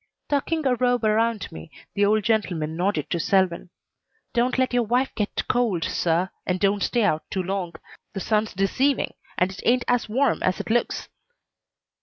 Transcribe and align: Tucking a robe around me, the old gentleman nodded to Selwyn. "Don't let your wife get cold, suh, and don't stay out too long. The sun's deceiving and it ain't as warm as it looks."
Tucking 0.29 0.65
a 0.65 0.73
robe 0.73 1.03
around 1.05 1.51
me, 1.51 1.69
the 1.93 2.05
old 2.05 2.23
gentleman 2.23 2.75
nodded 2.75 3.07
to 3.11 3.19
Selwyn. 3.19 3.69
"Don't 4.33 4.57
let 4.57 4.73
your 4.73 4.81
wife 4.81 5.13
get 5.13 5.47
cold, 5.47 5.83
suh, 5.83 6.29
and 6.43 6.59
don't 6.59 6.81
stay 6.81 7.03
out 7.03 7.21
too 7.29 7.43
long. 7.43 7.75
The 8.13 8.19
sun's 8.19 8.55
deceiving 8.55 9.13
and 9.37 9.51
it 9.51 9.61
ain't 9.63 9.85
as 9.87 10.09
warm 10.09 10.41
as 10.41 10.59
it 10.59 10.71
looks." 10.71 11.07